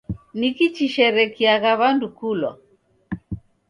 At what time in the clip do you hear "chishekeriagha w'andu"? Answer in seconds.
0.75-2.07